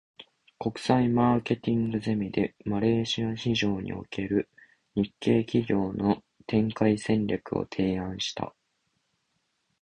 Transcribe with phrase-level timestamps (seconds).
[0.57, 4.49] 国際マーケティングゼミで、マレーシア市場における
[4.95, 8.55] 日系企業の展開戦略を提案した。